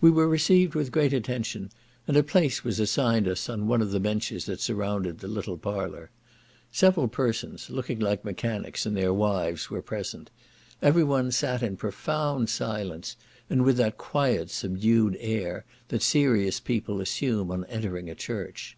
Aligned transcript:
We 0.00 0.12
were 0.12 0.28
received 0.28 0.76
with 0.76 0.92
great 0.92 1.12
attention, 1.12 1.70
and 2.06 2.16
a 2.16 2.22
place 2.22 2.62
was 2.62 2.78
assigned 2.78 3.26
us 3.26 3.48
on 3.48 3.66
one 3.66 3.82
of 3.82 3.90
the 3.90 3.98
benches 3.98 4.46
that 4.46 4.60
surrounded 4.60 5.18
the 5.18 5.26
little 5.26 5.58
parlour. 5.58 6.10
Several 6.70 7.08
persons, 7.08 7.68
looking 7.68 7.98
like 7.98 8.24
mechanics 8.24 8.86
and 8.86 8.96
their 8.96 9.12
wives, 9.12 9.68
were 9.68 9.82
present; 9.82 10.30
every 10.80 11.02
one 11.02 11.32
sat 11.32 11.64
in 11.64 11.76
profound 11.76 12.48
silence, 12.48 13.16
and 13.50 13.64
with 13.64 13.76
that 13.78 13.98
quiet 13.98 14.50
subdued 14.50 15.16
air, 15.18 15.64
that 15.88 16.00
serious 16.02 16.60
people 16.60 17.00
assume 17.00 17.50
on 17.50 17.64
entering 17.64 18.08
a 18.08 18.14
church. 18.14 18.76